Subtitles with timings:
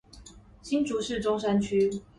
[0.63, 2.01] 新竹市中山路